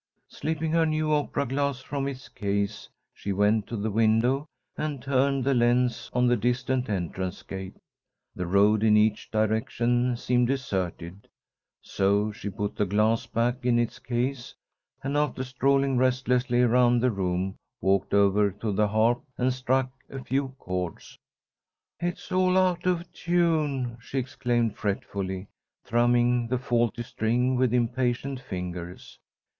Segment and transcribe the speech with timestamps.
[0.29, 5.43] Slipping her new opera glass from its case, she went to the window and turned
[5.43, 7.75] the lens on the distant entrance gate.
[8.35, 11.27] The road in each direction seemed deserted.
[11.83, 14.55] So she put the glass back in its case,
[15.03, 20.23] and, after strolling restlessly around the room, walked over to the harp and struck a
[20.23, 21.19] few chords.
[21.99, 25.45] "It's all out of tune!" she exclaimed, fretfully,
[25.85, 29.19] thrumming the faulty string with impatient fingers.